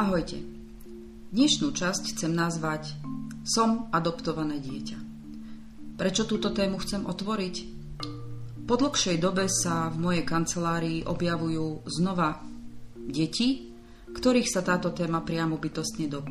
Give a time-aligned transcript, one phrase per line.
[0.00, 0.40] Ahojte.
[1.28, 2.96] Dnešnú časť chcem nazvať
[3.44, 4.96] Som adoptované dieťa.
[6.00, 7.56] Prečo túto tému chcem otvoriť?
[8.64, 12.40] Po dlhšej dobe sa v mojej kancelárii objavujú znova
[12.96, 13.76] deti,
[14.08, 16.24] ktorých sa táto téma priamo bytostne do,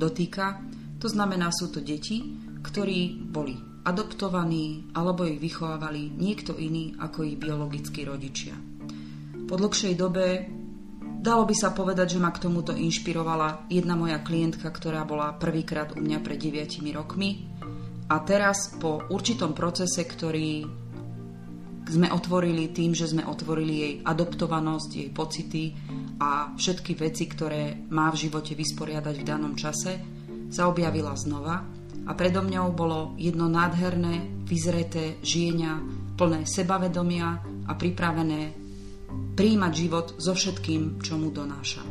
[0.00, 0.64] dotýka.
[0.96, 2.24] To znamená, sú to deti,
[2.64, 3.52] ktorí boli
[3.84, 8.56] adoptovaní alebo ich vychovávali niekto iný ako ich biologickí rodičia.
[9.44, 10.56] Po dlhšej dobe
[11.20, 15.92] Dalo by sa povedať, že ma k tomuto inšpirovala jedna moja klientka, ktorá bola prvýkrát
[15.92, 17.44] u mňa pred 9 rokmi.
[18.08, 20.64] A teraz po určitom procese, ktorý
[21.84, 25.64] sme otvorili tým, že sme otvorili jej adoptovanosť, jej pocity
[26.24, 30.00] a všetky veci, ktoré má v živote vysporiadať v danom čase,
[30.48, 31.60] sa objavila znova
[32.08, 35.84] a predo mňou bolo jedno nádherné, vyzreté žienia,
[36.16, 38.59] plné sebavedomia a pripravené
[39.34, 41.82] príjmať život so všetkým, čo mu donáša.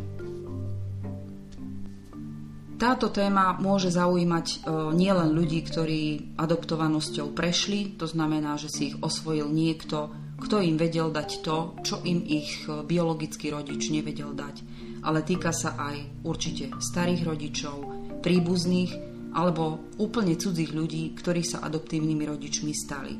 [2.79, 4.57] Táto téma môže zaujímať e,
[4.95, 10.07] nielen ľudí, ktorí adoptovanosťou prešli, to znamená, že si ich osvojil niekto,
[10.39, 14.63] kto im vedel dať to, čo im ich e, biologický rodič nevedel dať.
[15.03, 17.77] Ale týka sa aj určite starých rodičov,
[18.23, 18.91] príbuzných
[19.35, 23.13] alebo úplne cudzích ľudí, ktorí sa adoptívnymi rodičmi stali.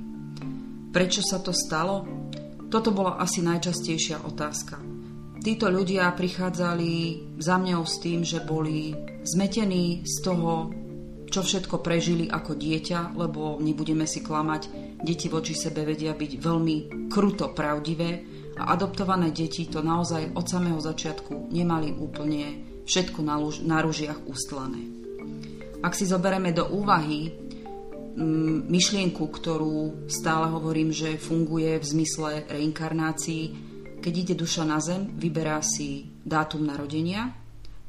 [0.90, 2.08] Prečo sa to stalo?
[2.70, 4.78] Toto bola asi najčastejšia otázka.
[5.42, 6.92] Títo ľudia prichádzali
[7.42, 8.94] za mňou s tým, že boli
[9.26, 10.70] zmetení z toho,
[11.34, 14.70] čo všetko prežili ako dieťa, lebo nebudeme si klamať,
[15.02, 18.09] deti voči sebe vedia byť veľmi kruto pravdivé
[18.61, 24.86] a adoptované deti to naozaj od samého začiatku nemali úplne všetko na, na ružiach ustlané.
[25.81, 27.48] Ak si zoberieme do úvahy
[28.66, 33.44] myšlienku, ktorú stále hovorím, že funguje v zmysle reinkarnácií.
[34.00, 37.36] Keď ide duša na zem, vyberá si dátum narodenia,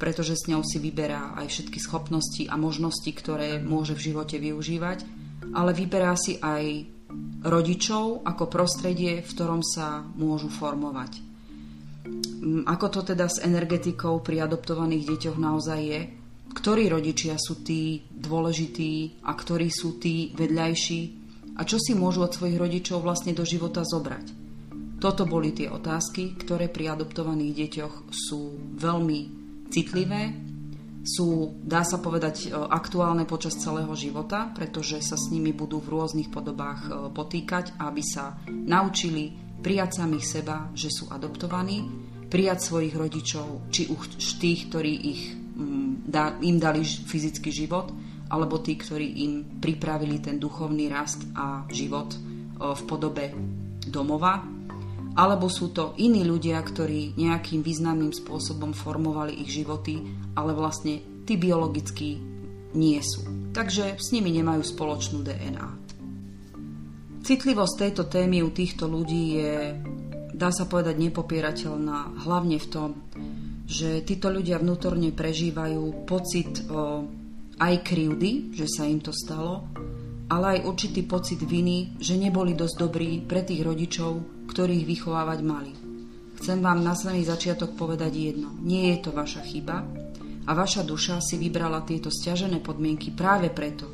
[0.01, 5.05] pretože s ňou si vyberá aj všetky schopnosti a možnosti, ktoré môže v živote využívať,
[5.53, 6.89] ale vyberá si aj
[7.45, 11.21] rodičov ako prostredie, v ktorom sa môžu formovať.
[12.41, 16.01] Mm, ako to teda s energetikou pri adoptovaných deťoch naozaj je?
[16.51, 21.01] Ktorí rodičia sú tí dôležití a ktorí sú tí vedľajší
[21.57, 24.41] a čo si môžu od svojich rodičov vlastne do života zobrať.
[25.01, 28.41] Toto boli tie otázky, ktoré pri adoptovaných deťoch sú
[28.77, 29.21] veľmi
[29.73, 30.37] citlivé,
[31.01, 35.97] sú, dá sa povedať, e, aktuálne počas celého života, pretože sa s nimi budú v
[35.97, 39.33] rôznych podobách e, potýkať, aby sa naučili
[39.65, 41.89] prijať samých seba, že sú adoptovaní,
[42.29, 45.40] prijať svojich rodičov, či už tých, ktorí ich
[46.07, 47.93] da, im dali fyzický život,
[48.31, 52.15] alebo tí, ktorí im pripravili ten duchovný rast a život
[52.61, 53.35] v podobe
[53.91, 54.45] domova,
[55.19, 59.99] alebo sú to iní ľudia, ktorí nejakým významným spôsobom formovali ich životy,
[60.39, 62.23] ale vlastne tí biologicky
[62.79, 63.51] nie sú.
[63.51, 65.69] Takže s nimi nemajú spoločnú DNA.
[67.27, 69.75] Citlivosť tejto témy u týchto ľudí je,
[70.31, 72.89] dá sa povedať, nepopierateľná, hlavne v tom,
[73.71, 77.07] že títo ľudia vnútorne prežívajú pocit o,
[77.63, 79.71] aj krivdy, že sa im to stalo,
[80.27, 85.73] ale aj určitý pocit viny, že neboli dosť dobrí pre tých rodičov, ktorých vychovávať mali.
[86.43, 88.51] Chcem vám na samý začiatok povedať jedno.
[88.59, 89.87] Nie je to vaša chyba
[90.47, 93.87] a vaša duša si vybrala tieto stiažené podmienky práve preto,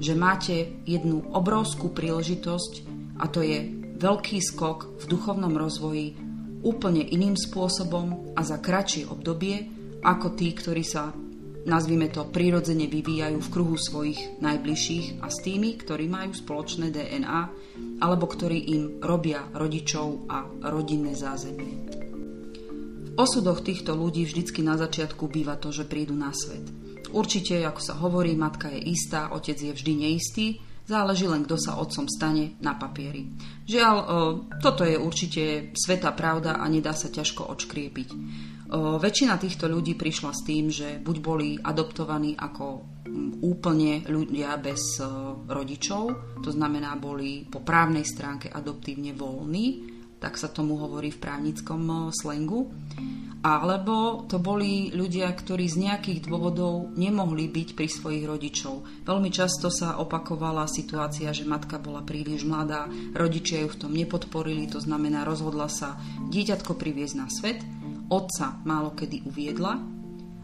[0.00, 2.72] že máte jednu obrovskú príležitosť
[3.20, 3.58] a to je
[4.00, 6.29] veľký skok v duchovnom rozvoji
[6.60, 9.68] úplne iným spôsobom a za kratšie obdobie
[10.00, 11.12] ako tí, ktorí sa,
[11.68, 17.40] nazvime to, prirodzene vyvíjajú v kruhu svojich najbližších a s tými, ktorí majú spoločné DNA
[18.00, 21.74] alebo ktorí im robia rodičov a rodinné zázemie.
[23.10, 26.64] V osudoch týchto ľudí vždycky na začiatku býva to, že prídu na svet.
[27.10, 31.78] Určite, ako sa hovorí, matka je istá, otec je vždy neistý, Záleží len, kto sa
[31.78, 33.30] otcom stane na papieri.
[33.62, 33.96] Žiaľ,
[34.58, 38.08] toto je určite sveta pravda a nedá sa ťažko odškriepiť.
[38.74, 42.82] Väčšina týchto ľudí prišla s tým, že buď boli adoptovaní ako
[43.38, 44.98] úplne ľudia bez
[45.46, 46.02] rodičov,
[46.42, 49.66] to znamená boli po právnej stránke adoptívne voľní,
[50.18, 52.66] tak sa tomu hovorí v právnickom slengu,
[53.40, 59.04] alebo to boli ľudia, ktorí z nejakých dôvodov nemohli byť pri svojich rodičov.
[59.08, 62.84] Veľmi často sa opakovala situácia, že matka bola príliš mladá,
[63.16, 65.96] rodičia ju v tom nepodporili, to znamená rozhodla sa
[66.28, 67.64] dieťatko priviesť na svet,
[68.12, 69.80] otca málo kedy uviedla,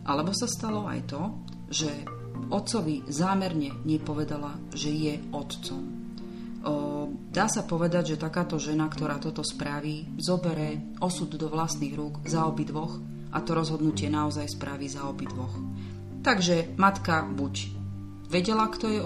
[0.08, 1.22] alebo sa stalo aj to,
[1.68, 1.90] že
[2.48, 6.05] otcovi zámerne nepovedala, že je otcom.
[7.36, 12.48] Dá sa povedať, že takáto žena, ktorá toto spraví, zobere osud do vlastných rúk za
[12.48, 12.96] dvoch
[13.30, 15.52] a to rozhodnutie naozaj spraví za obidvoch.
[16.24, 17.54] Takže matka buď
[18.26, 19.00] vedela, kto je,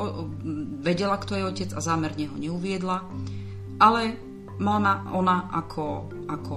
[0.81, 3.05] vedela, kto je otec a zámerne ho neuviedla,
[3.77, 4.17] ale
[4.57, 6.57] mama, ona ako, ako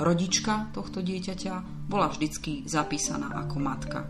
[0.00, 4.08] rodička tohto dieťaťa bola vždycky zapísaná ako matka.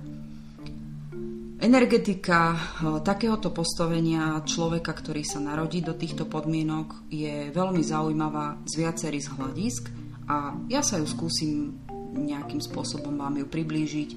[1.55, 2.59] Energetika
[3.07, 9.83] takéhoto postavenia človeka, ktorý sa narodí do týchto podmienok, je veľmi zaujímavá z viacerých hľadisk
[10.29, 11.79] a ja sa ju skúsim
[12.15, 14.11] nejakým spôsobom vám ju priblížiť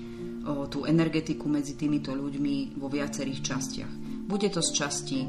[0.72, 3.94] tú energetiku medzi týmito ľuďmi vo viacerých častiach.
[4.28, 5.20] Bude to z časti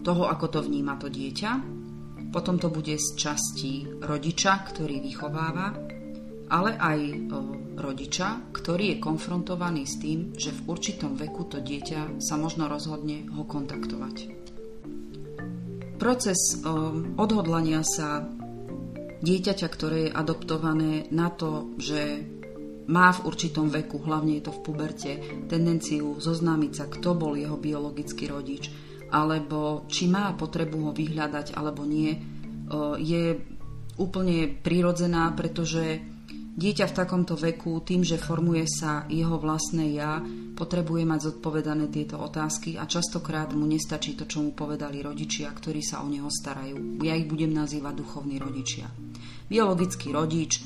[0.00, 1.50] toho, ako to vníma to dieťa,
[2.30, 5.74] potom to bude z časti rodiča, ktorý vychováva,
[6.50, 6.98] ale aj
[7.78, 13.30] rodiča, ktorý je konfrontovaný s tým, že v určitom veku to dieťa sa možno rozhodne
[13.30, 14.16] ho kontaktovať.
[15.96, 16.60] Proces
[17.16, 18.24] odhodlania sa
[19.20, 22.24] dieťaťa, ktoré je adoptované na to, že
[22.90, 25.12] má v určitom veku, hlavne je to v puberte,
[25.46, 28.72] tendenciu zoznámiť sa, kto bol jeho biologický rodič,
[29.14, 32.18] alebo či má potrebu ho vyhľadať alebo nie,
[32.98, 33.38] je
[34.00, 36.00] úplne prirodzená, pretože
[36.60, 40.20] dieťa v takomto veku, tým, že formuje sa jeho vlastné ja,
[40.52, 45.80] potrebuje mať zodpovedané tieto otázky a častokrát mu nestačí to, čo mu povedali rodičia, ktorí
[45.80, 47.00] sa o neho starajú.
[47.00, 48.92] Ja ich budem nazývať duchovní rodičia.
[49.48, 50.60] Biologický rodič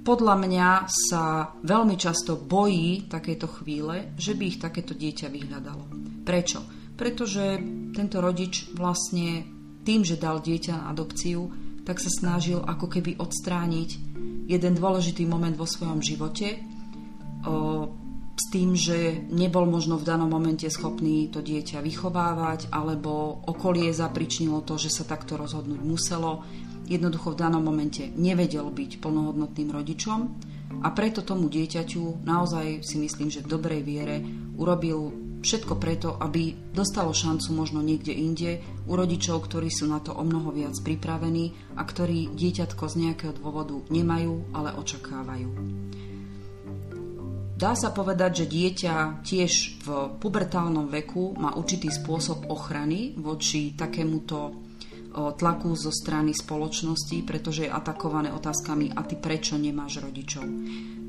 [0.00, 5.84] podľa mňa sa veľmi často bojí takéto chvíle, že by ich takéto dieťa vyhľadalo.
[6.24, 6.60] Prečo?
[6.96, 7.60] Pretože
[7.96, 9.44] tento rodič vlastne
[9.84, 11.48] tým, že dal dieťa na adopciu,
[11.84, 14.09] tak sa snažil ako keby odstrániť
[14.50, 16.58] jeden dôležitý moment vo svojom živote
[17.46, 17.86] o,
[18.34, 24.66] s tým, že nebol možno v danom momente schopný to dieťa vychovávať alebo okolie zapričnilo
[24.66, 26.42] to, že sa takto rozhodnúť muselo.
[26.90, 30.18] Jednoducho v danom momente nevedel byť plnohodnotným rodičom
[30.82, 34.18] a preto tomu dieťaťu naozaj si myslím, že v dobrej viere
[34.58, 38.50] urobil všetko preto, aby dostalo šancu možno niekde inde
[38.86, 43.32] u rodičov, ktorí sú na to o mnoho viac pripravení a ktorí dieťatko z nejakého
[43.40, 45.48] dôvodu nemajú, ale očakávajú.
[47.60, 54.69] Dá sa povedať, že dieťa tiež v pubertálnom veku má určitý spôsob ochrany voči takémuto
[55.10, 60.46] tlaku zo strany spoločnosti, pretože je atakované otázkami a ty prečo nemáš rodičov.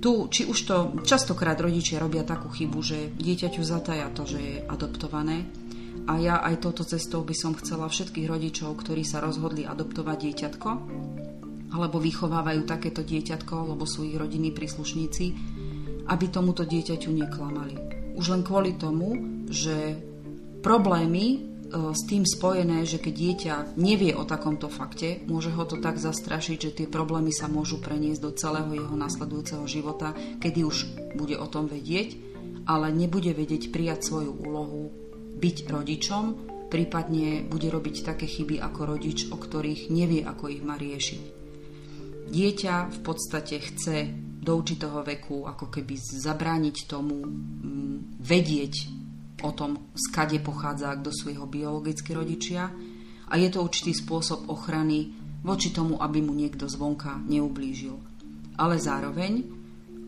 [0.02, 0.76] Tu, či už to
[1.06, 5.46] častokrát rodičia robia takú chybu, že dieťaťu zataja to, že je adoptované
[6.10, 10.70] a ja aj touto cestou by som chcela všetkých rodičov, ktorí sa rozhodli adoptovať dieťatko
[11.72, 15.26] alebo vychovávajú takéto dieťatko, lebo sú ich rodinní príslušníci,
[16.10, 17.76] aby tomuto dieťaťu neklamali.
[18.18, 19.16] Už len kvôli tomu,
[19.48, 19.96] že
[20.60, 25.96] problémy s tým spojené, že keď dieťa nevie o takomto fakte, môže ho to tak
[25.96, 30.12] zastrašiť, že tie problémy sa môžu preniesť do celého jeho nasledujúceho života,
[30.44, 30.78] kedy už
[31.16, 32.20] bude o tom vedieť,
[32.68, 34.92] ale nebude vedieť prijať svoju úlohu
[35.40, 36.24] byť rodičom,
[36.68, 41.22] prípadne bude robiť také chyby ako rodič, o ktorých nevie, ako ich má riešiť.
[42.32, 44.08] Dieťa v podstate chce
[44.42, 47.22] do určitého veku ako keby zabrániť tomu
[48.24, 49.01] vedieť
[49.44, 52.72] o tom, skade pochádza, kto sú jeho biologickí rodičia
[53.32, 57.98] a je to určitý spôsob ochrany voči tomu, aby mu niekto zvonka neublížil.
[58.60, 59.42] Ale zároveň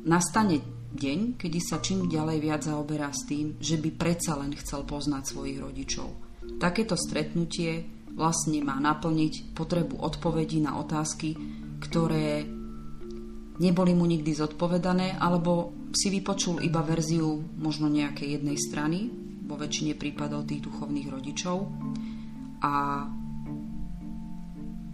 [0.06, 0.62] nastane
[0.94, 5.24] deň, kedy sa čím ďalej viac zaoberá s tým, že by predsa len chcel poznať
[5.26, 6.10] svojich rodičov.
[6.62, 7.82] Takéto stretnutie
[8.14, 11.34] vlastne má naplniť potrebu odpovedí na otázky,
[11.82, 12.46] ktoré
[13.58, 19.00] neboli mu nikdy zodpovedané, alebo si vypočul iba verziu možno nejakej jednej strany,
[19.44, 21.58] vo väčšine prípadov tých duchovných rodičov.
[22.64, 22.74] A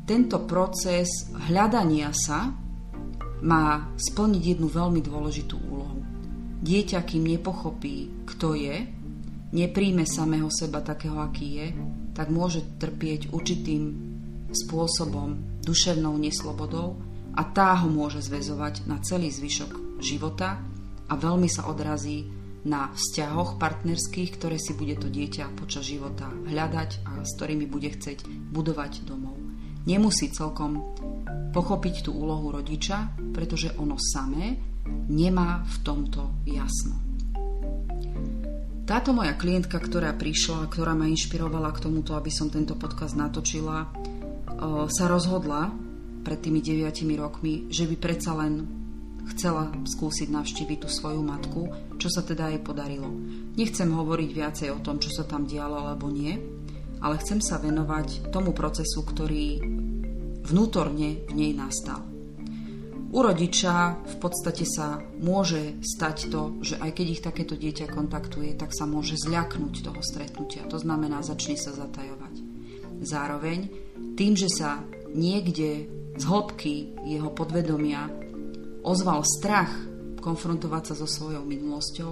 [0.09, 2.49] tento proces hľadania sa
[3.45, 6.01] má splniť jednu veľmi dôležitú úlohu.
[6.59, 8.83] Dieťa, kým nepochopí, kto je,
[9.55, 11.67] nepríjme samého seba takého, aký je,
[12.11, 13.95] tak môže trpieť určitým
[14.51, 16.99] spôsobom duševnou neslobodou
[17.37, 20.59] a tá ho môže zväzovať na celý zvyšok života
[21.07, 22.25] a veľmi sa odrazí
[22.67, 27.87] na vzťahoch partnerských, ktoré si bude to dieťa počas života hľadať a s ktorými bude
[27.91, 29.39] chceť budovať domov.
[29.87, 30.83] Nemusí celkom
[31.55, 34.59] pochopiť tú úlohu rodiča, pretože ono samé
[35.07, 36.99] nemá v tomto jasno.
[38.83, 43.85] Táto moja klientka, ktorá prišla, ktorá ma inšpirovala k tomuto, aby som tento podcast natočila,
[44.89, 45.69] sa rozhodla
[46.25, 48.78] pred tými 9 rokmi, že by predsa len
[49.35, 51.61] chcela skúsiť navštíviť tú svoju matku,
[52.01, 53.09] čo sa teda jej podarilo.
[53.55, 56.37] Nechcem hovoriť viacej o tom, čo sa tam dialo alebo nie,
[56.99, 59.61] ale chcem sa venovať tomu procesu, ktorý
[60.49, 62.03] vnútorne v nej nastal.
[63.09, 68.53] U rodiča v podstate sa môže stať to, že aj keď ich takéto dieťa kontaktuje,
[68.53, 70.69] tak sa môže zľaknúť toho stretnutia.
[70.69, 72.35] To znamená, začne sa zatajovať.
[73.01, 73.59] Zároveň
[74.13, 75.89] tým, že sa niekde
[76.21, 78.28] z hĺbky jeho podvedomia
[78.89, 79.69] ozval strach
[80.17, 82.11] konfrontovať sa so svojou minulosťou,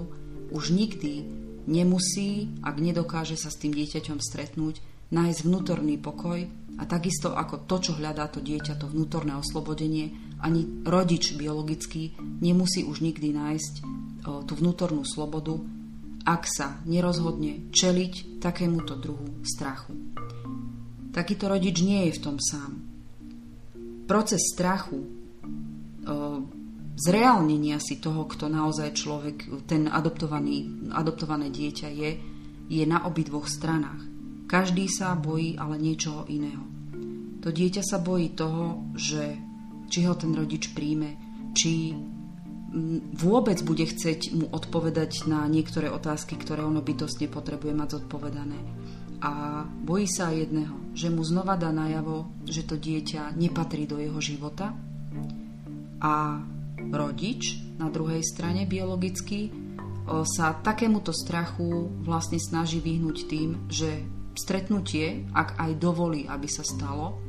[0.54, 1.26] už nikdy
[1.68, 4.80] nemusí, ak nedokáže sa s tým dieťaťom stretnúť,
[5.12, 6.46] nájsť vnútorný pokoj
[6.78, 12.86] a takisto ako to, čo hľadá to dieťa, to vnútorné oslobodenie, ani rodič biologický nemusí
[12.86, 13.86] už nikdy nájsť o,
[14.46, 15.58] tú vnútornú slobodu,
[16.28, 19.96] ak sa nerozhodne čeliť takémuto druhu strachu.
[21.16, 22.84] Takýto rodič nie je v tom sám.
[24.06, 25.17] Proces strachu,
[26.98, 32.12] zreálnenia si toho, kto naozaj človek, ten adoptovaný, adoptované dieťa je,
[32.68, 34.02] je na obidvoch stranách.
[34.50, 36.66] Každý sa bojí ale niečoho iného.
[37.46, 39.38] To dieťa sa bojí toho, že
[39.88, 41.16] či ho ten rodič príjme,
[41.54, 41.96] či
[43.16, 48.60] vôbec bude chceť mu odpovedať na niektoré otázky, ktoré ono bytostne potrebuje mať zodpovedané.
[49.24, 54.20] A bojí sa jedného, že mu znova dá najavo, že to dieťa nepatrí do jeho
[54.20, 54.76] života
[56.04, 56.44] a
[56.94, 59.50] rodič na druhej strane biologicky
[60.08, 64.08] sa takémuto strachu vlastne snaží vyhnúť tým, že
[64.38, 67.20] stretnutie, ak aj dovolí, aby sa stalo,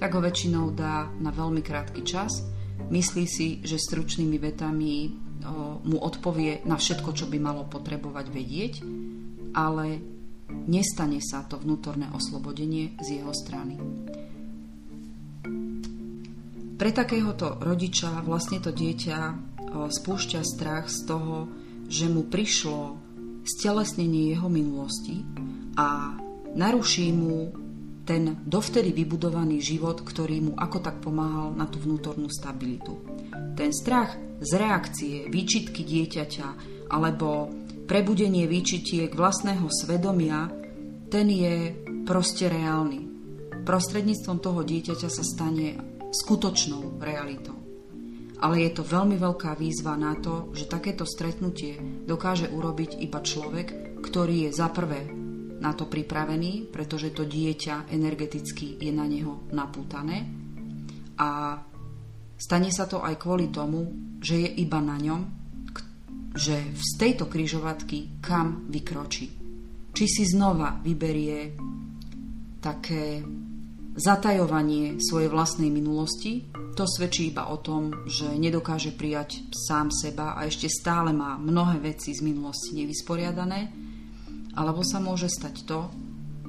[0.00, 2.42] tak ho väčšinou dá na veľmi krátky čas.
[2.88, 5.12] Myslí si, že stručnými vetami o,
[5.84, 8.74] mu odpovie na všetko, čo by malo potrebovať vedieť,
[9.54, 10.00] ale
[10.66, 13.76] nestane sa to vnútorné oslobodenie z jeho strany.
[16.82, 19.18] Pre takéhoto rodiča vlastne to dieťa
[19.70, 21.46] spúšťa strach z toho,
[21.86, 22.98] že mu prišlo
[23.46, 25.22] stelesnenie jeho minulosti
[25.78, 26.18] a
[26.58, 27.54] naruší mu
[28.02, 32.98] ten dovtedy vybudovaný život, ktorý mu ako tak pomáhal na tú vnútornú stabilitu.
[33.54, 36.48] Ten strach z reakcie, výčitky dieťaťa
[36.90, 37.46] alebo
[37.86, 40.50] prebudenie výčitiek vlastného svedomia,
[41.06, 43.06] ten je proste reálny.
[43.62, 47.56] Prostredníctvom toho dieťaťa sa stane skutočnou realitou.
[48.42, 53.98] Ale je to veľmi veľká výzva na to, že takéto stretnutie dokáže urobiť iba človek,
[54.02, 55.08] ktorý je za prvé
[55.62, 60.26] na to pripravený, pretože to dieťa energeticky je na neho napútané
[61.22, 61.54] a
[62.34, 63.86] stane sa to aj kvôli tomu,
[64.18, 65.22] že je iba na ňom,
[66.34, 69.26] že z tejto kryžovatky kam vykročí.
[69.92, 71.54] Či si znova vyberie
[72.58, 73.22] také
[73.92, 80.48] zatajovanie svojej vlastnej minulosti, to svedčí iba o tom, že nedokáže prijať sám seba a
[80.48, 83.92] ešte stále má mnohé veci z minulosti nevysporiadané
[84.52, 85.88] alebo sa môže stať to,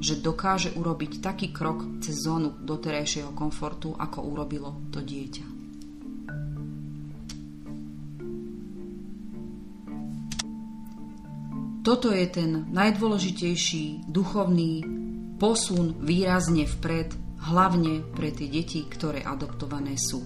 [0.04, 5.46] že dokáže urobiť taký krok cez zónu doterajšieho komfortu, ako urobilo to dieťa.
[11.84, 14.88] Toto je ten najdôležitejší duchovný
[15.36, 17.12] posun výrazne vpred,
[17.44, 20.24] hlavne pre tie deti, ktoré adoptované sú.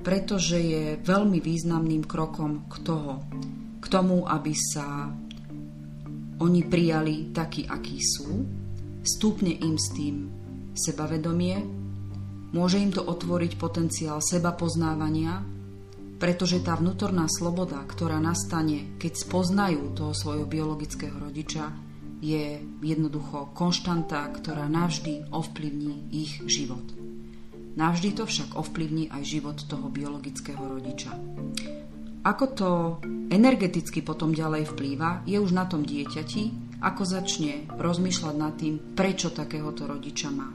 [0.00, 3.20] Pretože je veľmi významným krokom k, toho,
[3.80, 5.12] k tomu, aby sa
[6.40, 8.48] oni prijali takí, akí sú,
[9.04, 10.16] stúpne im s tým
[10.72, 11.60] sebavedomie,
[12.56, 15.44] môže im to otvoriť potenciál seba poznávania,
[16.16, 21.89] pretože tá vnútorná sloboda, ktorá nastane, keď spoznajú toho svojho biologického rodiča,
[22.20, 26.84] je jednoducho konštanta, ktorá navždy ovplyvní ich život.
[27.76, 31.16] Navždy to však ovplyvní aj život toho biologického rodiča.
[32.20, 32.68] Ako to
[33.32, 39.32] energeticky potom ďalej vplýva, je už na tom dieťati, ako začne rozmýšľať nad tým, prečo
[39.32, 40.52] takéhoto rodiča má.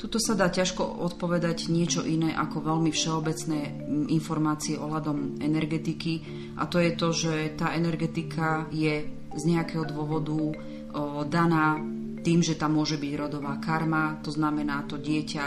[0.00, 6.12] Tuto sa dá ťažko odpovedať niečo iné ako veľmi všeobecné informácie ohľadom energetiky
[6.58, 10.58] a to je to, že tá energetika je z nejakého dôvodu
[11.26, 11.80] daná
[12.22, 15.44] tým, že tam môže byť rodová karma, to znamená to dieťa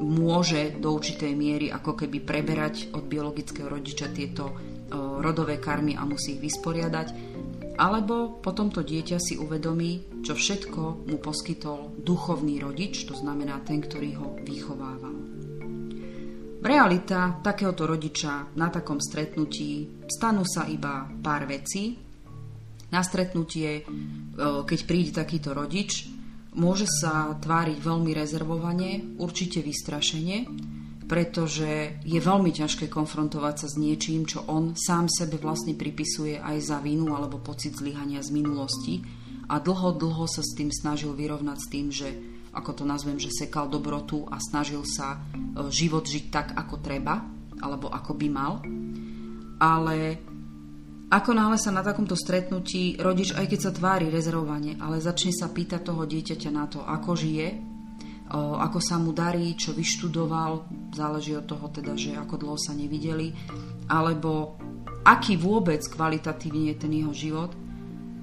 [0.00, 4.50] môže do určitej miery ako keby preberať od biologického rodiča tieto
[4.94, 7.08] rodové karmy a musí ich vysporiadať,
[7.74, 13.82] alebo potom to dieťa si uvedomí, čo všetko mu poskytol duchovný rodič, to znamená ten,
[13.82, 15.14] ktorý ho vychovával.
[16.64, 21.92] Realita takéhoto rodiča na takom stretnutí stanú sa iba pár vecí.
[22.94, 23.82] Na stretnutie,
[24.38, 26.06] keď príde takýto rodič,
[26.54, 30.46] môže sa tváriť veľmi rezervovane, určite vystrašenie,
[31.10, 36.70] pretože je veľmi ťažké konfrontovať sa s niečím, čo on sám sebe vlastne pripisuje aj
[36.70, 39.02] za vinu alebo pocit zlyhania z minulosti
[39.50, 42.08] a dlho, dlho sa s tým snažil vyrovnať s tým, že
[42.54, 45.18] ako to nazvem, že sekal dobrotu a snažil sa e,
[45.74, 47.26] život žiť tak, ako treba.
[47.58, 48.60] alebo ako by mal.
[49.62, 50.18] Ale
[51.14, 55.46] ako náhle sa na takomto stretnutí rodič, aj keď sa tvári rezervovane, ale začne sa
[55.46, 57.48] pýtať toho dieťaťa na to, ako žije,
[58.34, 63.30] ako sa mu darí, čo vyštudoval, záleží od toho teda, že ako dlho sa nevideli,
[63.86, 64.58] alebo
[65.06, 67.54] aký vôbec kvalitatívne je ten jeho život,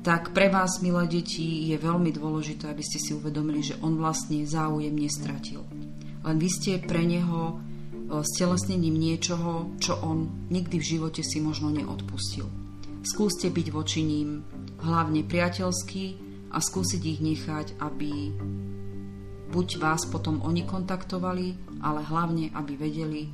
[0.01, 4.43] tak pre vás, milé deti, je veľmi dôležité, aby ste si uvedomili, že on vlastne
[4.43, 5.63] záujem nestratil.
[6.27, 7.61] Len vy ste pre neho
[8.11, 12.60] stelesnením niečoho, čo on nikdy v živote si možno neodpustil.
[13.01, 14.45] Skúste byť voči ním
[14.81, 16.05] hlavne priateľský
[16.53, 18.29] a skúsiť ich nechať, aby
[19.49, 23.27] buď vás potom oni kontaktovali, ale hlavne, aby vedeli,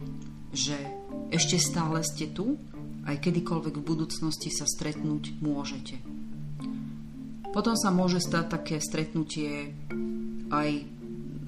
[0.55, 0.77] že
[1.29, 2.55] ešte stále ste tu,
[3.07, 5.99] aj kedykoľvek v budúcnosti sa stretnúť môžete.
[7.51, 9.71] Potom sa môže stať také stretnutie
[10.51, 10.69] aj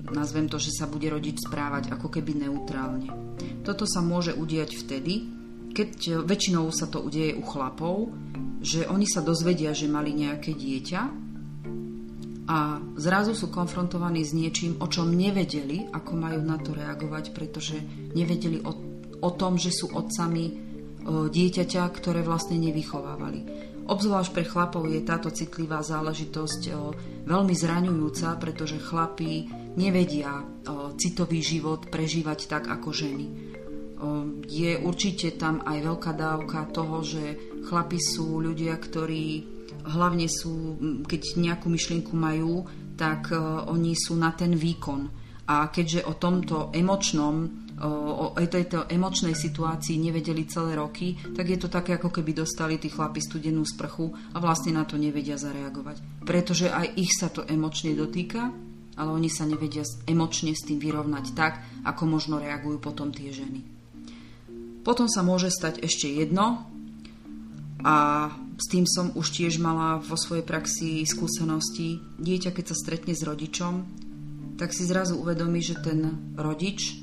[0.10, 3.10] nazvem to, že sa bude rodič správať ako keby neutrálne.
[3.62, 5.39] Toto sa môže udiať vtedy,
[5.80, 8.12] keď väčšinou sa to udeje u chlapov,
[8.60, 11.02] že oni sa dozvedia, že mali nejaké dieťa
[12.52, 17.80] a zrazu sú konfrontovaní s niečím, o čom nevedeli, ako majú na to reagovať, pretože
[18.12, 18.72] nevedeli o,
[19.24, 20.68] o tom, že sú otcami
[21.08, 23.72] dieťaťa, ktoré vlastne nevychovávali.
[23.90, 26.62] Obzvlášť pre chlapov je táto citlivá záležitosť
[27.26, 30.46] veľmi zraňujúca, pretože chlapí nevedia
[31.00, 33.49] citový život prežívať tak ako ženy.
[34.48, 37.36] Je určite tam aj veľká dávka toho, že
[37.68, 39.44] chlapi sú ľudia, ktorí
[39.92, 42.64] hlavne sú, keď nejakú myšlienku majú,
[42.96, 43.32] tak
[43.68, 45.02] oni sú na ten výkon.
[45.50, 51.72] A keďže o tomto emočnom o tejto emočnej situácii nevedeli celé roky, tak je to
[51.72, 56.28] také, ako keby dostali tí chlapi studenú sprchu a vlastne na to nevedia zareagovať.
[56.28, 58.52] Pretože aj ich sa to emočne dotýka,
[59.00, 63.79] ale oni sa nevedia emočne s tým vyrovnať tak, ako možno reagujú potom tie ženy.
[64.90, 66.66] Potom sa môže stať ešte jedno
[67.86, 68.26] a
[68.58, 72.02] s tým som už tiež mala vo svojej praxi skúsenosti.
[72.18, 73.86] Dieťa, keď sa stretne s rodičom,
[74.58, 76.98] tak si zrazu uvedomí, že ten rodič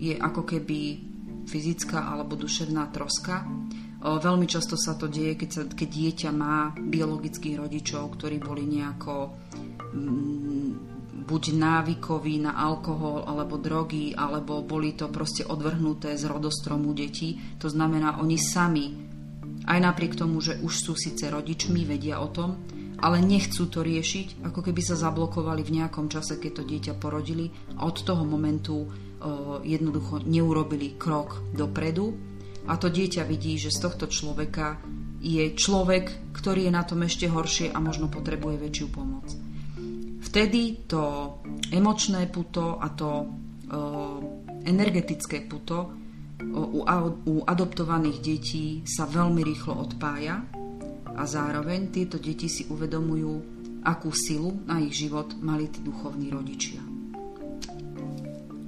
[0.00, 0.96] je ako keby
[1.44, 3.44] fyzická alebo duševná troska.
[4.00, 9.36] Veľmi často sa to deje, keď, sa, keď dieťa má biologických rodičov, ktorí boli nejako
[9.92, 10.45] mm,
[11.26, 17.58] buď návykoví na alkohol alebo drogy, alebo boli to proste odvrhnuté z rodostromu detí.
[17.58, 18.86] To znamená, oni sami,
[19.66, 22.62] aj napriek tomu, že už sú síce rodičmi, vedia o tom,
[23.02, 27.50] ale nechcú to riešiť, ako keby sa zablokovali v nejakom čase, keď to dieťa porodili
[27.76, 28.86] a od toho momentu
[29.66, 32.14] jednoducho neurobili krok dopredu
[32.70, 34.78] a to dieťa vidí, že z tohto človeka
[35.18, 39.26] je človek, ktorý je na tom ešte horšie a možno potrebuje väčšiu pomoc.
[40.36, 41.40] Vtedy to
[41.72, 43.24] emočné puto a to
[44.68, 45.96] energetické puto
[46.44, 46.84] u,
[47.24, 50.44] u adoptovaných detí sa veľmi rýchlo odpája
[51.16, 53.32] a zároveň tieto deti si uvedomujú,
[53.80, 56.84] akú silu na ich život mali tí duchovní rodičia.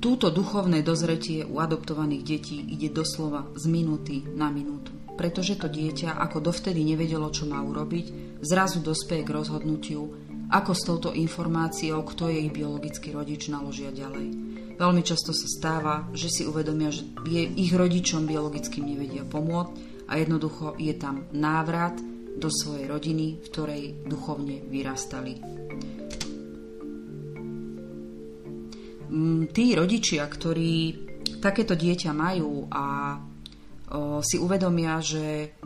[0.01, 6.17] Túto duchovné dozretie u adoptovaných detí ide doslova z minúty na minútu, pretože to dieťa,
[6.17, 12.33] ako dovtedy nevedelo, čo má urobiť, zrazu dospeje k rozhodnutiu, ako s touto informáciou, kto
[12.33, 14.33] je ich biologický rodič, naložia ďalej.
[14.81, 17.05] Veľmi často sa stáva, že si uvedomia, že
[17.53, 21.99] ich rodičom biologickým nevedia pomôcť a jednoducho je tam návrat
[22.39, 25.33] do svojej rodiny, v ktorej duchovne vyrastali.
[29.09, 31.07] Mm, tí rodičia, ktorí
[31.43, 32.85] takéto dieťa majú a
[34.21, 35.57] si uvedomia, že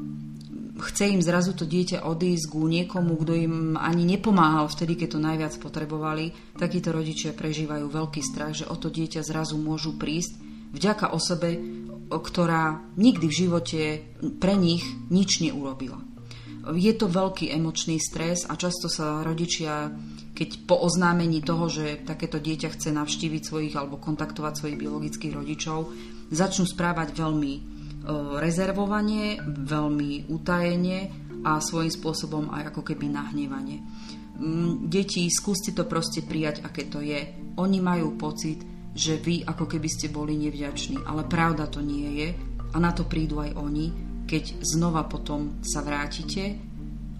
[0.83, 5.21] chce im zrazu to dieťa odísť ku niekomu, kto im ani nepomáhal vtedy, keď to
[5.23, 10.37] najviac potrebovali, takíto rodičia prežívajú veľký strach, že o to dieťa zrazu môžu prísť
[10.75, 11.61] vďaka osobe,
[12.11, 13.81] ktorá nikdy v živote
[14.42, 16.03] pre nich nič neurobila.
[16.77, 19.90] Je to veľký emočný stres a často sa rodičia
[20.33, 25.92] keď po oznámení toho, že takéto dieťa chce navštíviť svojich alebo kontaktovať svojich biologických rodičov,
[26.33, 27.71] začnú správať veľmi
[28.38, 31.00] rezervovanie, veľmi utajenie
[31.42, 33.82] a svojím spôsobom aj ako keby nahnevanie.
[34.38, 37.20] Mm, deti, skúste to proste prijať, aké to je.
[37.58, 38.62] Oni majú pocit,
[38.92, 42.28] že vy ako keby ste boli nevďační, ale pravda to nie je
[42.72, 43.92] a na to prídu aj oni,
[44.26, 46.56] keď znova potom sa vrátite,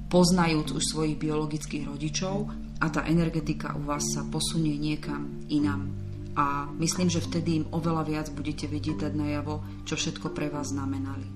[0.08, 2.48] poznajúc už svojich biologických rodičov
[2.80, 6.01] a tá energetika u vás sa posunie niekam inám.
[6.32, 10.72] A myslím, že vtedy im oveľa viac budete vedieť dať najavo, čo všetko pre vás
[10.72, 11.28] znamenali.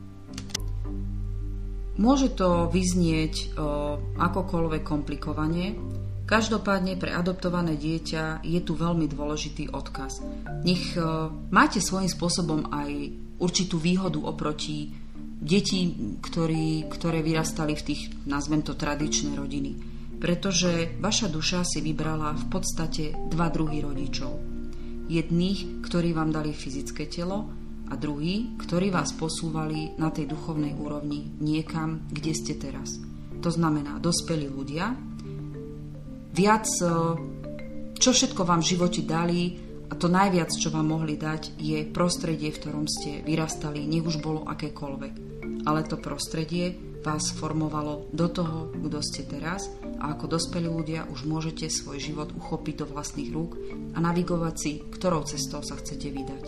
[1.97, 5.77] Môže to vyznieť o, akokoľvek komplikovanie,
[6.27, 10.27] Každopádne pre adoptované dieťa je tu veľmi dôležitý odkaz.
[10.67, 14.91] Nech e, máte svojím spôsobom aj určitú výhodu oproti
[15.39, 19.79] deti, ktorí, ktoré vyrastali v tých, nazvem to, tradičné rodiny.
[20.19, 24.33] Pretože vaša duša si vybrala v podstate dva druhy rodičov.
[25.07, 27.47] Jedných, ktorí vám dali fyzické telo
[27.87, 32.99] a druhý, ktorí vás posúvali na tej duchovnej úrovni niekam, kde ste teraz.
[33.39, 34.91] To znamená dospelí ľudia,
[36.35, 36.91] viac, e,
[37.97, 39.41] čo všetko vám v živote dali
[39.87, 44.19] a to najviac, čo vám mohli dať, je prostredie, v ktorom ste vyrastali, nech už
[44.19, 45.15] bolo akékoľvek.
[45.65, 49.71] Ale to prostredie vás formovalo do toho, kto ste teraz
[50.03, 53.55] a ako dospelí ľudia už môžete svoj život uchopiť do vlastných rúk
[53.95, 56.45] a navigovať si, ktorou cestou sa chcete vydať.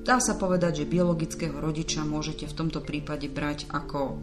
[0.00, 4.16] Dá sa povedať, že biologického rodiča môžete v tomto prípade brať ako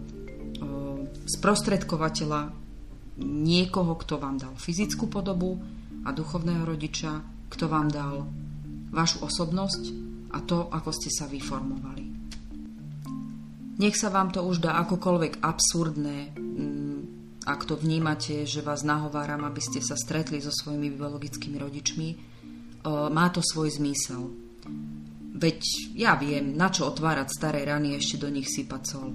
[1.30, 2.50] sprostredkovateľa
[3.22, 5.62] niekoho, kto vám dal fyzickú podobu
[6.02, 7.22] a duchovného rodiča,
[7.54, 8.26] kto vám dal
[8.90, 9.84] vašu osobnosť
[10.34, 12.07] a to, ako ste sa vyformovali.
[13.78, 17.00] Nech sa vám to už dá akokoľvek absurdné, mm,
[17.46, 22.10] ak to vnímate, že vás nahováram, aby ste sa stretli so svojimi biologickými rodičmi,
[22.88, 24.32] má to svoj zmysel.
[25.38, 25.60] Veď
[25.96, 29.12] ja viem, na čo otvárať staré rany ešte do nich sypať sol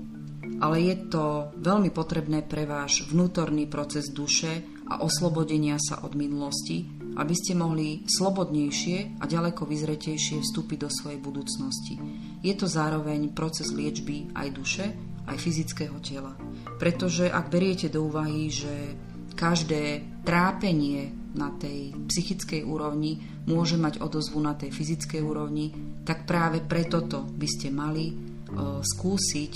[0.63, 6.87] ale je to veľmi potrebné pre váš vnútorný proces duše a oslobodenia sa od minulosti,
[7.19, 11.99] aby ste mohli slobodnejšie a ďaleko vyzretejšie vstúpiť do svojej budúcnosti.
[12.43, 14.87] Je to zároveň proces liečby aj duše,
[15.31, 16.35] aj fyzického tela.
[16.83, 18.99] Pretože ak beriete do úvahy, že
[19.39, 25.73] každé trápenie na tej psychickej úrovni môže mať odozvu na tej fyzickej úrovni,
[26.05, 29.53] tak práve preto to by ste mali uh, skúsiť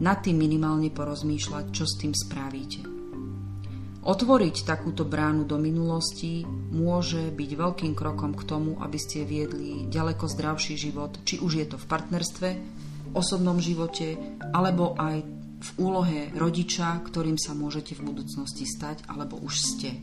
[0.00, 2.99] nad tým minimálne porozmýšľať, čo s tým spravíte.
[4.00, 6.40] Otvoriť takúto bránu do minulosti
[6.72, 11.66] môže byť veľkým krokom k tomu, aby ste viedli ďaleko zdravší život, či už je
[11.68, 12.48] to v partnerstve,
[13.12, 14.16] osobnom živote,
[14.56, 15.20] alebo aj
[15.60, 20.00] v úlohe rodiča, ktorým sa môžete v budúcnosti stať, alebo už ste.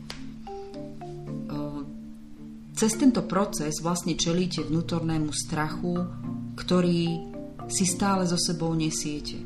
[2.78, 6.06] Cez tento proces vlastne čelíte vnútornému strachu,
[6.54, 7.34] ktorý
[7.66, 9.42] si stále so sebou nesiete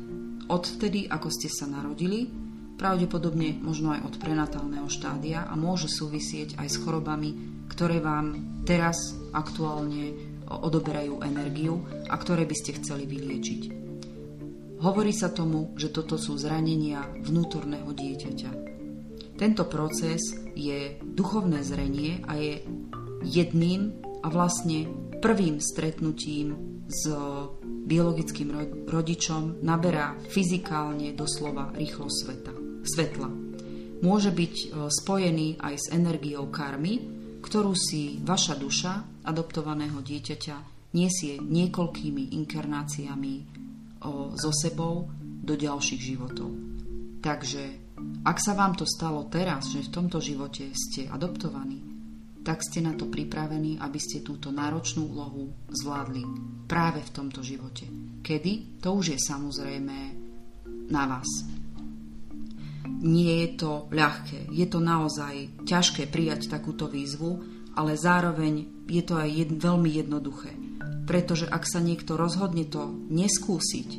[0.53, 2.42] odtedy, ako ste sa narodili,
[2.83, 9.15] pravdepodobne možno aj od prenatálneho štádia a môže súvisieť aj s chorobami, ktoré vám teraz
[9.31, 10.11] aktuálne
[10.51, 11.79] odoberajú energiu
[12.11, 13.61] a ktoré by ste chceli vyliečiť.
[14.83, 18.51] Hovorí sa tomu, že toto sú zranenia vnútorného dieťaťa.
[19.39, 22.67] Tento proces je duchovné zrenie a je
[23.23, 24.91] jedným a vlastne
[25.23, 27.07] prvým stretnutím s
[27.83, 28.51] biologickým
[28.87, 32.52] rodičom naberá fyzikálne doslova rýchlo sveta,
[32.83, 33.29] svetla.
[34.03, 36.99] Môže byť e, spojený aj s energiou karmy,
[37.43, 40.57] ktorú si vaša duša adoptovaného dieťaťa
[40.93, 43.35] niesie niekoľkými inkarnáciami
[44.35, 46.51] so sebou do ďalších životov.
[47.23, 47.63] Takže
[48.23, 51.79] ak sa vám to stalo teraz, že v tomto živote ste adoptovaní,
[52.43, 56.23] tak ste na to pripravení, aby ste túto náročnú úlohu zvládli
[56.67, 57.87] práve v tomto živote.
[58.19, 58.83] Kedy?
[58.83, 59.97] To už je samozrejme
[60.91, 61.62] na vás.
[63.03, 67.43] Nie je to ľahké, je to naozaj ťažké prijať takúto výzvu,
[67.75, 70.55] ale zároveň je to aj jed, veľmi jednoduché.
[71.03, 73.89] Pretože ak sa niekto rozhodne to neskúsiť,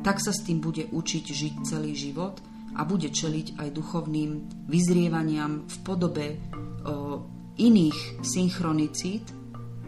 [0.00, 2.40] tak sa s tým bude učiť žiť celý život
[2.76, 4.30] a bude čeliť aj duchovným
[4.68, 6.38] vyzrievaniam v podobe o,
[7.56, 9.24] iných synchronicít,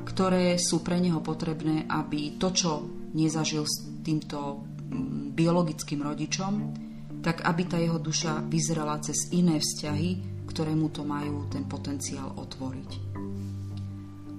[0.09, 2.71] ktoré sú pre neho potrebné, aby to, čo
[3.13, 4.65] nezažil s týmto
[5.37, 6.53] biologickým rodičom,
[7.29, 12.33] tak aby tá jeho duša vyzerala cez iné vzťahy, ktoré mu to majú ten potenciál
[12.33, 12.91] otvoriť.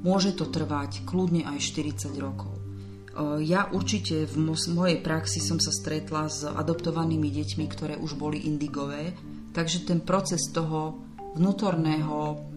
[0.02, 2.50] Môže to trvať kľudne aj 40 rokov.
[2.50, 2.62] E,
[3.46, 9.14] ja určite v mojej praxi som sa stretla s adoptovanými deťmi, ktoré už boli indigové,
[9.54, 10.98] takže ten proces toho
[11.38, 12.50] vnútorného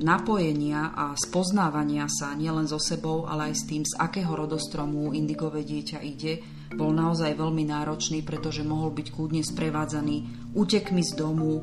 [0.00, 5.62] napojenia a spoznávania sa nielen so sebou, ale aj s tým, z akého rodostromu indigové
[5.62, 6.40] dieťa ide,
[6.74, 10.16] bol naozaj veľmi náročný, pretože mohol byť kľudne sprevádzaný
[10.56, 11.62] útekmi z domu.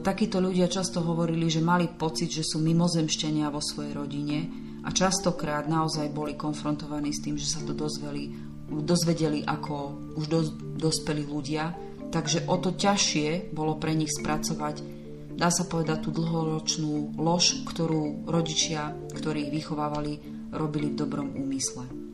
[0.00, 4.38] Takíto ľudia často hovorili, že mali pocit, že sú mimozemšťania vo svojej rodine
[4.82, 8.32] a častokrát naozaj boli konfrontovaní s tým, že sa to dozveli,
[8.70, 9.76] dozvedeli ako
[10.16, 10.48] už dos,
[10.80, 11.76] dospelí ľudia.
[12.12, 18.28] Takže o to ťažšie bolo pre nich spracovať dá sa povedať, tú dlhoročnú lož, ktorú
[18.28, 20.20] rodičia, ktorí ich vychovávali,
[20.52, 22.11] robili v dobrom úmysle.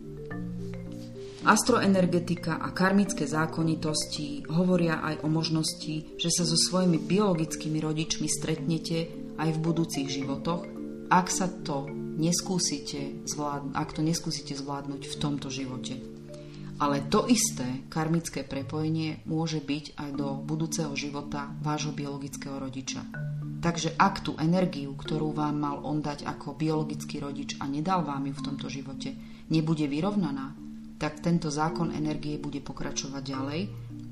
[1.47, 9.07] Astroenergetika a karmické zákonitosti hovoria aj o možnosti, že sa so svojimi biologickými rodičmi stretnete
[9.39, 10.67] aj v budúcich životoch,
[11.07, 11.87] ak sa to
[12.19, 15.95] neskúsite zvládnuť, ak to neskúsite zvládnuť v tomto živote.
[16.83, 23.03] Ale to isté karmické prepojenie môže byť aj do budúceho života vášho biologického rodiča.
[23.59, 28.27] Takže ak tú energiu, ktorú vám mal on dať ako biologický rodič a nedal vám
[28.27, 29.15] ju v tomto živote,
[29.51, 30.68] nebude vyrovnaná,
[30.99, 33.61] tak tento zákon energie bude pokračovať ďalej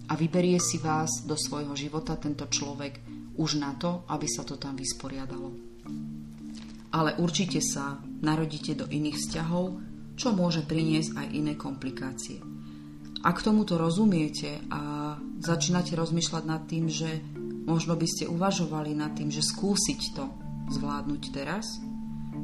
[0.07, 3.03] a vyberie si vás do svojho života tento človek
[3.37, 5.51] už na to, aby sa to tam vysporiadalo.
[6.94, 9.64] Ale určite sa narodíte do iných vzťahov,
[10.16, 12.40] čo môže priniesť aj iné komplikácie.
[13.20, 17.20] Ak tomuto rozumiete a začínate rozmýšľať nad tým, že
[17.66, 20.25] možno by ste uvažovali nad tým, že skúsiť to
[20.70, 21.83] zvládnuť teraz,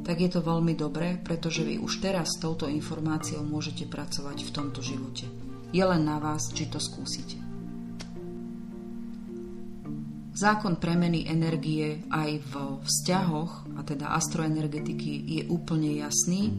[0.01, 4.53] tak je to veľmi dobré, pretože vy už teraz s touto informáciou môžete pracovať v
[4.53, 5.29] tomto živote.
[5.69, 7.37] Je len na vás, či to skúsite.
[10.33, 16.49] Zákon premeny energie aj v vzťahoch, a teda astroenergetiky, je úplne jasný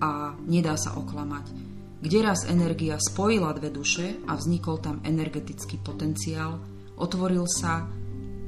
[0.00, 1.52] a nedá sa oklamať.
[2.00, 6.56] Kde raz energia spojila dve duše a vznikol tam energetický potenciál,
[6.96, 7.84] otvoril sa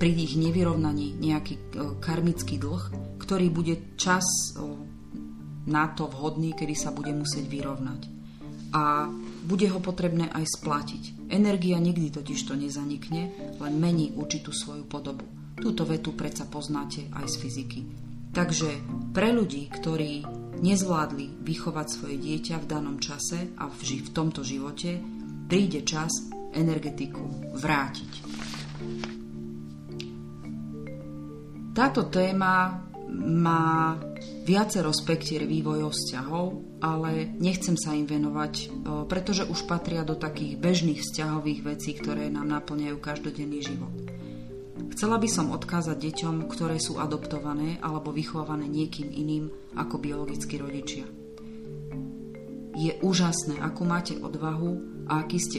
[0.01, 1.63] pri ich nevyrovnaní nejaký e,
[2.01, 2.91] karmický dlh,
[3.33, 4.53] ktorý bude čas
[5.65, 8.01] na to vhodný, kedy sa bude musieť vyrovnať.
[8.77, 9.09] A
[9.49, 11.33] bude ho potrebné aj splatiť.
[11.33, 15.25] Energia nikdy totiž to nezanikne, len mení určitú svoju podobu.
[15.57, 17.81] Túto vetu predsa poznáte aj z fyziky.
[18.37, 18.69] Takže
[19.17, 20.29] pre ľudí, ktorí
[20.61, 25.01] nezvládli vychovať svoje dieťa v danom čase a v, v tomto živote,
[25.49, 28.13] príde čas energetiku vrátiť.
[31.73, 34.01] Táto téma má
[34.49, 36.47] viacero spektier vývojov vzťahov,
[36.81, 42.49] ale nechcem sa im venovať, pretože už patria do takých bežných vzťahových vecí, ktoré nám
[42.49, 43.93] naplňajú každodenný život.
[44.97, 51.07] Chcela by som odkázať deťom, ktoré sú adoptované alebo vychované niekým iným ako biologickí rodičia.
[52.73, 55.59] Je úžasné, akú máte odvahu a aký ste,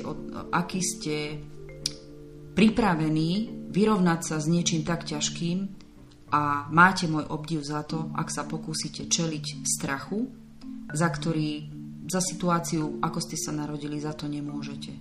[0.50, 1.38] aký ste
[2.58, 5.83] pripravení vyrovnať sa s niečím tak ťažkým,
[6.34, 10.26] a máte môj obdiv za to, ak sa pokúsite čeliť strachu,
[10.89, 11.69] za ktorý,
[12.10, 14.98] za situáciu, ako ste sa narodili, za to nemôžete.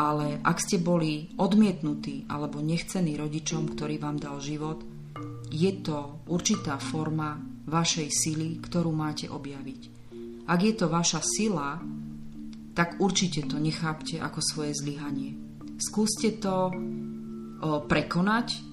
[0.00, 4.80] Ale ak ste boli odmietnutí alebo nechcení rodičom, ktorý vám dal život,
[5.52, 7.36] je to určitá forma
[7.68, 9.82] vašej sily, ktorú máte objaviť.
[10.48, 11.76] Ak je to vaša sila,
[12.72, 15.36] tak určite to nechápte ako svoje zlyhanie.
[15.76, 16.72] Skúste to
[17.60, 18.69] prekonať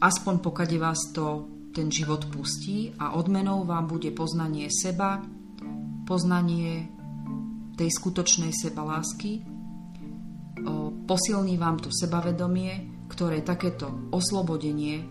[0.00, 5.22] aspoň pokade vás to ten život pustí a odmenou vám bude poznanie seba,
[6.06, 6.86] poznanie
[7.74, 9.42] tej skutočnej seba lásky,
[11.04, 15.02] posilní vám to sebavedomie, ktoré takéto oslobodenie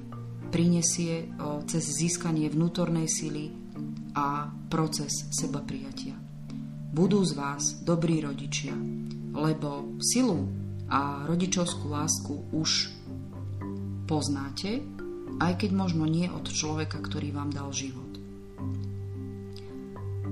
[0.54, 1.34] prinesie
[1.67, 3.52] cez získanie vnútornej sily
[4.13, 6.13] a proces seba prijatia.
[6.93, 8.78] Budú z vás dobrí rodičia,
[9.34, 10.46] lebo silu
[10.86, 12.92] a rodičovskú lásku už
[14.05, 14.83] poznáte,
[15.39, 18.11] aj keď možno nie od človeka, ktorý vám dal život.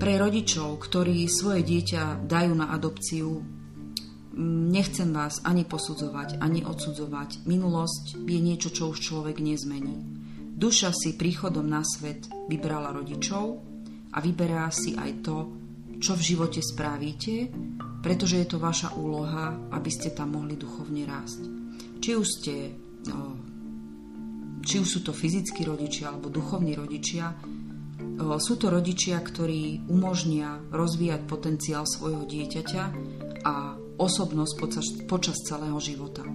[0.02, 3.42] Pre rodičov, ktorí svoje dieťa dajú na adopciu,
[4.72, 7.46] nechcem vás ani posudzovať, ani odsudzovať.
[7.46, 10.02] Minulosť je niečo, čo už človek nezmení.
[10.58, 13.46] Duša si príchodom na svet vybrala rodičov
[14.14, 15.38] a vyberá si aj to,
[16.02, 17.54] čo v živote spravíte,
[18.02, 21.42] pretože je to vaša úloha, aby ste tam mohli duchovne rásť.
[22.02, 22.56] Či už ste
[24.62, 27.34] či už sú to fyzickí rodičia alebo duchovní rodičia,
[28.22, 32.84] sú to rodičia, ktorí umožnia rozvíjať potenciál svojho dieťaťa
[33.46, 36.26] a osobnosť počas, počas celého života.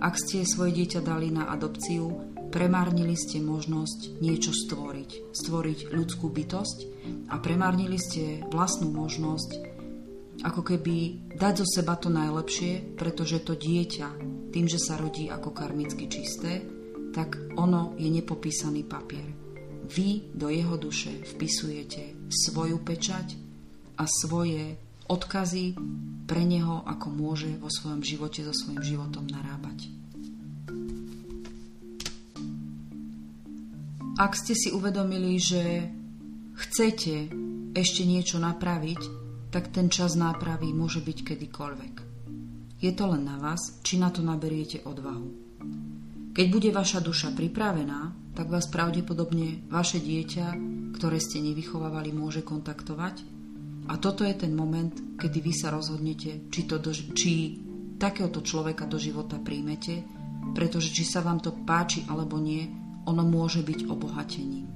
[0.00, 2.10] Ak ste svoje dieťa dali na adopciu,
[2.50, 6.78] premárnili ste možnosť niečo stvoriť, stvoriť ľudskú bytosť
[7.30, 9.70] a premárnili ste vlastnú možnosť
[10.40, 14.08] ako keby dať zo seba to najlepšie, pretože to dieťa,
[14.50, 16.64] tým, že sa rodí ako karmicky čisté,
[17.10, 19.26] tak ono je nepopísaný papier.
[19.90, 23.34] Vy do jeho duše vpisujete svoju pečať
[23.98, 24.78] a svoje
[25.10, 25.74] odkazy
[26.30, 29.90] pre neho, ako môže vo svojom živote so svojím životom narábať.
[34.20, 35.90] Ak ste si uvedomili, že
[36.54, 37.32] chcete
[37.74, 39.00] ešte niečo napraviť,
[39.50, 41.94] tak ten čas nápravy môže byť kedykoľvek.
[42.80, 45.28] Je to len na vás, či na to naberiete odvahu.
[46.30, 50.46] Keď bude vaša duša pripravená, tak vás pravdepodobne vaše dieťa,
[50.94, 53.40] ktoré ste nevychovávali, môže kontaktovať
[53.90, 57.58] a toto je ten moment, kedy vy sa rozhodnete, či, to do, či
[57.98, 60.06] takéhoto človeka do života príjmete,
[60.54, 62.70] pretože či sa vám to páči alebo nie,
[63.10, 64.66] ono môže byť obohatením.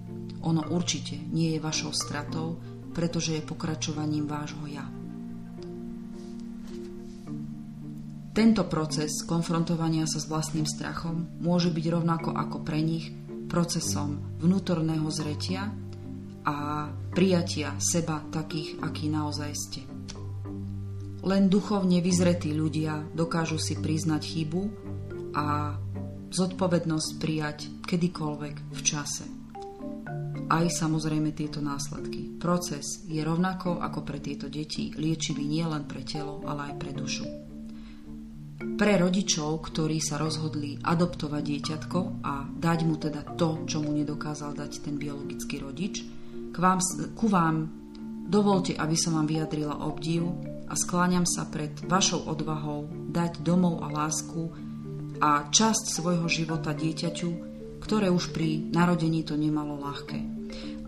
[0.43, 2.59] Ono určite nie je vašou stratou,
[2.91, 5.04] pretože je pokračovaním vášho ja.
[8.35, 13.15] Tento proces konfrontovania sa s vlastným strachom môže byť rovnako ako pre nich
[13.47, 15.71] procesom vnútorného zretia
[16.43, 19.87] a prijatia seba takých, akí naozaj ste.
[21.23, 24.63] Len duchovne vyzretí ľudia dokážu si priznať chybu
[25.39, 25.79] a
[26.35, 29.25] zodpovednosť prijať kedykoľvek v čase.
[30.51, 32.35] Aj samozrejme tieto následky.
[32.43, 37.44] Proces je rovnako ako pre tieto deti liečivý nielen pre telo, ale aj pre dušu.
[38.75, 44.57] Pre rodičov, ktorí sa rozhodli adoptovať dieťatko a dať mu teda to, čo mu nedokázal
[44.57, 46.03] dať ten biologický rodič,
[46.51, 46.81] k vám,
[47.15, 47.69] ku vám
[48.25, 50.27] dovolte, aby som vám vyjadrila obdiv
[50.67, 54.49] a skláňam sa pred vašou odvahou dať domov a lásku
[55.21, 57.31] a časť svojho života dieťaťu,
[57.85, 60.19] ktoré už pri narodení to nemalo ľahké.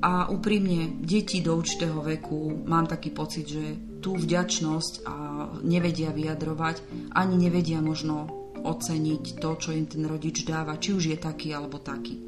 [0.01, 3.65] A úprimne, deti do určitého veku, mám taký pocit, že
[4.07, 5.15] tú vďačnosť a
[5.67, 8.31] nevedia vyjadrovať, ani nevedia možno
[8.63, 12.23] oceniť to, čo im ten rodič dáva, či už je taký alebo taký.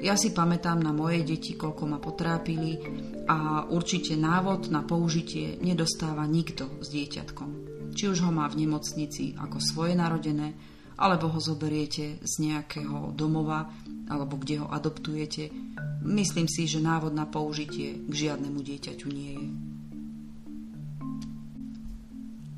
[0.00, 2.80] Ja si pamätám na moje deti, koľko ma potrápili
[3.28, 7.50] a určite návod na použitie nedostáva nikto s dieťatkom.
[7.92, 10.56] Či už ho má v nemocnici ako svoje narodené,
[10.96, 13.68] alebo ho zoberiete z nejakého domova,
[14.08, 15.52] alebo kde ho adoptujete.
[16.00, 19.48] Myslím si, že návod na použitie k žiadnemu dieťaťu nie je.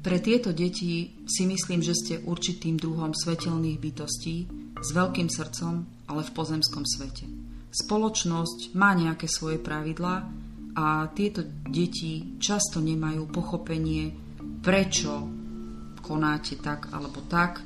[0.03, 4.37] Pre tieto deti si myslím, že ste určitým druhom svetelných bytostí
[4.83, 7.31] s veľkým srdcom, ale v pozemskom svete.
[7.71, 10.27] Spoločnosť má nejaké svoje pravidlá
[10.75, 14.11] a tieto deti často nemajú pochopenie,
[14.59, 15.31] prečo
[16.03, 17.62] konáte tak alebo tak.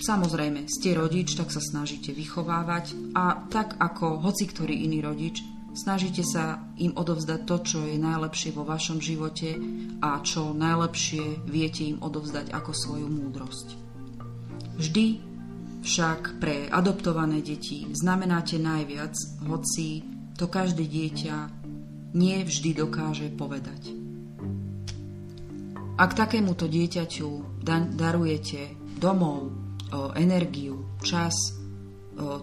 [0.00, 6.26] Samozrejme, ste rodič, tak sa snažíte vychovávať a tak ako hoci ktorý iný rodič, Snažíte
[6.26, 9.54] sa im odovzdať to, čo je najlepšie vo vašom živote
[10.02, 13.68] a čo najlepšie viete im odovzdať ako svoju múdrosť.
[14.80, 15.06] Vždy
[15.80, 19.14] však pre adoptované deti znamenáte najviac,
[19.46, 20.02] hoci
[20.34, 21.36] to každé dieťa
[22.18, 23.94] nie vždy dokáže povedať.
[26.00, 27.62] Ak takémuto dieťaťu
[27.94, 29.52] darujete domov,
[30.16, 31.59] energiu, čas,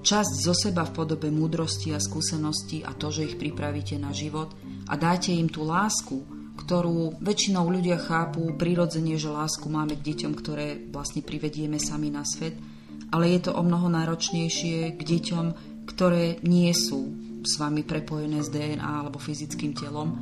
[0.02, 4.54] časť zo seba v podobe múdrosti a skúsenosti a to, že ich pripravíte na život
[4.90, 6.24] a dáte im tú lásku,
[6.58, 12.26] ktorú väčšinou ľudia chápu prirodzene, že lásku máme k deťom, ktoré vlastne privedieme sami na
[12.26, 12.58] svet,
[13.14, 15.46] ale je to o mnoho náročnejšie k deťom,
[15.88, 17.14] ktoré nie sú
[17.46, 20.18] s vami prepojené s DNA alebo fyzickým telom.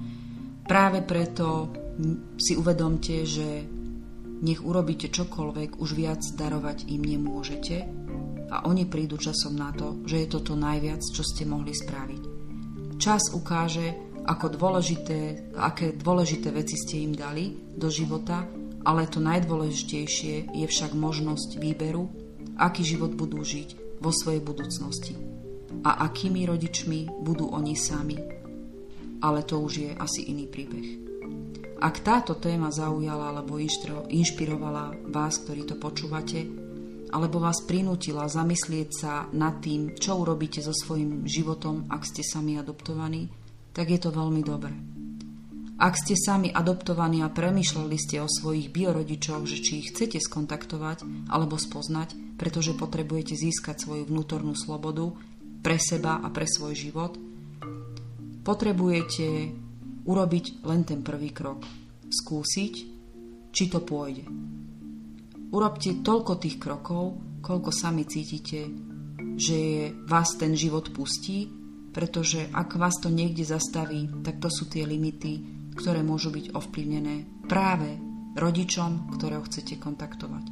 [0.68, 1.72] Práve preto
[2.36, 3.66] si uvedomte, že
[4.44, 7.95] nech urobíte čokoľvek, už viac darovať im nemôžete,
[8.56, 12.24] a oni prídu časom na to, že je toto najviac, čo ste mohli spraviť.
[12.96, 13.92] Čas ukáže,
[14.24, 18.48] ako dôležité, aké dôležité veci ste im dali do života,
[18.88, 22.08] ale to najdôležitejšie je však možnosť výberu,
[22.56, 25.20] aký život budú žiť vo svojej budúcnosti
[25.84, 28.16] a akými rodičmi budú oni sami.
[29.20, 31.04] Ale to už je asi iný príbeh.
[31.84, 36.65] Ak táto téma zaujala alebo inšpirovala vás, ktorí to počúvate,
[37.12, 42.58] alebo vás prinútila zamyslieť sa nad tým, čo urobíte so svojím životom, ak ste sami
[42.58, 43.30] adoptovaní,
[43.76, 44.74] tak je to veľmi dobré.
[45.76, 51.28] Ak ste sami adoptovaní a premyšľali ste o svojich biorodičoch, že či ich chcete skontaktovať
[51.28, 55.12] alebo spoznať, pretože potrebujete získať svoju vnútornú slobodu
[55.60, 57.20] pre seba a pre svoj život,
[58.48, 59.52] potrebujete
[60.08, 61.68] urobiť len ten prvý krok.
[62.08, 62.74] Skúsiť,
[63.52, 64.24] či to pôjde.
[65.56, 68.68] Urobte toľko tých krokov, koľko sami cítite,
[69.40, 71.48] že vás ten život pustí,
[71.96, 75.40] pretože ak vás to niekde zastaví, tak to sú tie limity,
[75.80, 77.88] ktoré môžu byť ovplyvnené práve
[78.36, 80.44] rodičom, ktorého chcete kontaktovať.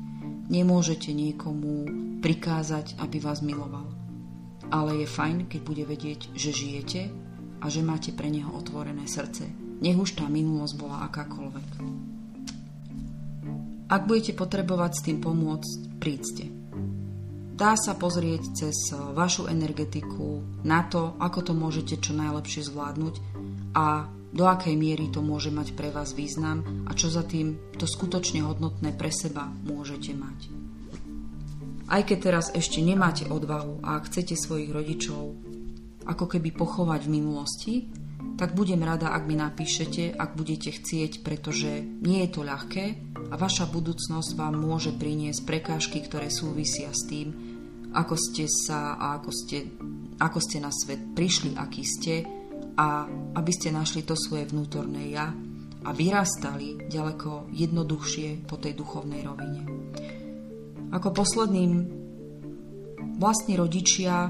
[0.47, 1.83] Nemôžete niekomu
[2.23, 3.91] prikázať, aby vás miloval.
[4.71, 7.11] Ale je fajn, keď bude vedieť, že žijete
[7.59, 9.51] a že máte pre neho otvorené srdce.
[9.83, 11.67] Nech už tá minulosť bola akákoľvek.
[13.93, 16.49] Ak budete potrebovať s tým pomôcť, príďte.
[17.53, 23.15] Dá sa pozrieť cez vašu energetiku na to, ako to môžete čo najlepšie zvládnuť
[23.77, 27.85] a do akej miery to môže mať pre vás význam a čo za tým to
[27.85, 30.49] skutočne hodnotné pre seba môžete mať.
[31.85, 35.37] Aj keď teraz ešte nemáte odvahu a chcete svojich rodičov
[36.09, 37.73] ako keby pochovať v minulosti,
[38.41, 43.35] tak budem rada, ak mi napíšete, ak budete chcieť, pretože nie je to ľahké a
[43.35, 47.33] vaša budúcnosť vám môže priniesť prekážky, ktoré súvisia s tým,
[47.89, 49.73] ako ste sa a ako ste,
[50.21, 52.21] ako ste na svet prišli, aký ste
[52.77, 55.33] a aby ste našli to svoje vnútorné ja
[55.83, 59.61] a vyrastali ďaleko jednoduchšie po tej duchovnej rovine.
[60.93, 61.89] Ako posledným
[63.17, 64.29] vlastní rodičia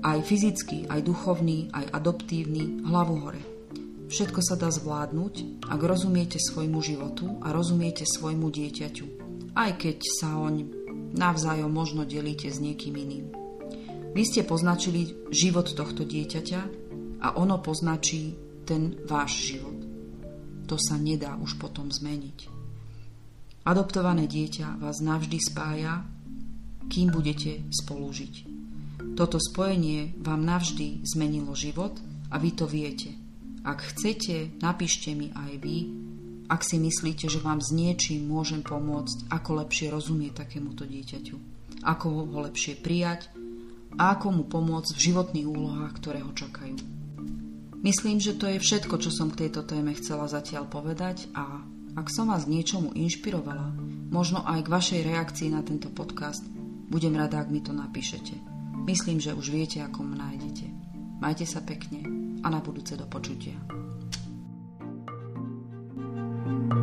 [0.00, 3.59] aj fyzický, aj duchovný, aj adoptívny, hlavu hore.
[4.10, 9.06] Všetko sa dá zvládnuť, ak rozumiete svojmu životu a rozumiete svojmu dieťaťu,
[9.54, 10.66] aj keď sa oň
[11.14, 13.30] navzájom možno delíte s niekým iným.
[14.10, 16.60] Vy ste poznačili život tohto dieťaťa
[17.22, 18.34] a ono poznačí
[18.66, 19.78] ten váš život.
[20.66, 22.50] To sa nedá už potom zmeniť.
[23.62, 26.02] Adoptované dieťa vás navždy spája,
[26.90, 28.34] kým budete spolužiť.
[29.14, 31.94] Toto spojenie vám navždy zmenilo život
[32.34, 33.29] a vy to viete.
[33.60, 35.78] Ak chcete, napíšte mi aj vy,
[36.50, 41.36] ak si myslíte, že vám s niečím môžem pomôcť, ako lepšie rozumieť takémuto dieťaťu,
[41.84, 43.30] ako ho lepšie prijať
[44.00, 46.80] a ako mu pomôcť v životných úlohách, ktoré ho čakajú.
[47.80, 51.64] Myslím, že to je všetko, čo som k tejto téme chcela zatiaľ povedať a
[51.96, 53.72] ak som vás niečomu inšpirovala,
[54.10, 56.44] možno aj k vašej reakcii na tento podcast,
[56.90, 58.36] budem rada, ak mi to napíšete.
[58.84, 60.66] Myslím, že už viete, ako ma nájdete.
[61.20, 63.54] Majte sa pekne a na budúce do počutia.
[66.50, 66.79] thank you